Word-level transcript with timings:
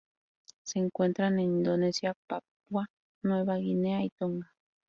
Se 0.63 0.79
encuentran 0.79 1.37
en 1.39 1.57
Indonesia, 1.57 2.15
Papúa 2.25 2.87
Nueva 3.21 3.57
Guinea 3.57 4.01
y 4.03 4.09
Tonga. 4.09 4.51